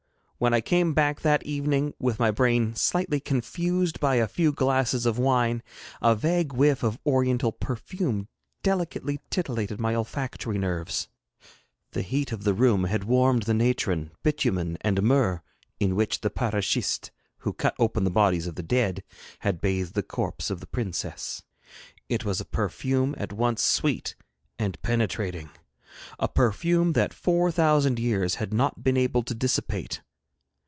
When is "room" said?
12.55-12.85